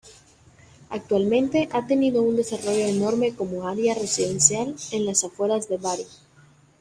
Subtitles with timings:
[0.89, 6.05] Actualmente ha tenido un desarrollo enorme como area residencial en las afueras de Bari.